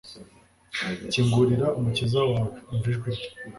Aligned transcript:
kingurira 1.11 1.67
umukiza 1.77 2.15
wawe, 2.29 2.49
umva 2.71 2.85
ijwi 2.91 3.09
rye 3.15 3.27